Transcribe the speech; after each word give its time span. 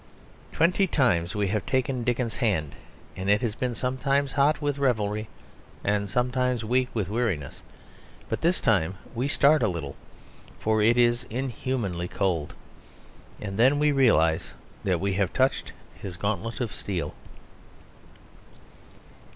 Twenty 0.51 0.87
times 0.87 1.35
we 1.35 1.49
have 1.49 1.63
taken 1.67 2.03
Dickens's 2.03 2.39
hand 2.39 2.73
and 3.15 3.29
it 3.29 3.43
has 3.43 3.53
been 3.53 3.75
sometimes 3.75 4.31
hot 4.31 4.59
with 4.59 4.79
revelry 4.79 5.29
and 5.83 6.09
sometimes 6.09 6.65
weak 6.65 6.87
with 6.95 7.07
weariness; 7.07 7.61
but 8.27 8.41
this 8.41 8.59
time 8.61 8.95
we 9.13 9.27
start 9.27 9.61
a 9.61 9.67
little, 9.67 9.95
for 10.57 10.81
it 10.81 10.97
is 10.97 11.25
inhumanly 11.25 12.07
cold; 12.07 12.55
and 13.39 13.59
then 13.59 13.77
we 13.77 13.91
realise 13.91 14.53
that 14.83 14.99
we 14.99 15.13
have 15.13 15.33
touched 15.33 15.71
his 15.93 16.17
gauntlet 16.17 16.59
of 16.61 16.73
steel. 16.73 17.13